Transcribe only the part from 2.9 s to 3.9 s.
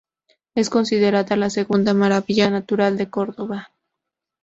de Córdoba.